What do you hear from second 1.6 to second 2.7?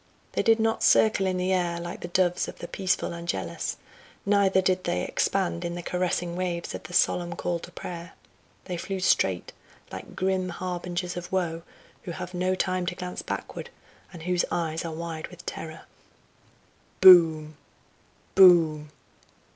like the doves of the